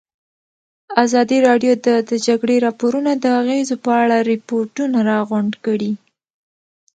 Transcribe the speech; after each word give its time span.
ازادي 1.03 1.37
راډیو 1.47 1.73
د 1.85 1.87
د 2.09 2.11
جګړې 2.27 2.55
راپورونه 2.65 3.11
د 3.23 3.25
اغېزو 3.41 3.75
په 3.85 3.91
اړه 4.03 4.17
ریپوټونه 4.31 4.97
راغونډ 5.11 5.53
کړي. 5.65 5.91